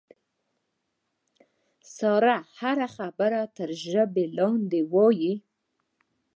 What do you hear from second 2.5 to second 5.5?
هره خبره تر ژبې لاندې وایي.